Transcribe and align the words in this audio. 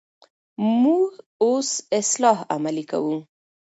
موږ 0.81 1.09
اوس 1.43 1.69
اصلاح 1.99 2.37
عملي 2.53 2.83
کوو. 2.91 3.15